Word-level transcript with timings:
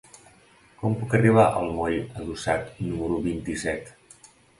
Com 0.77 0.95
puc 1.01 1.11
arribar 1.17 1.43
al 1.59 1.69
moll 1.79 1.97
Adossat 2.21 2.71
número 2.87 3.21
vint-i-set? 3.27 3.93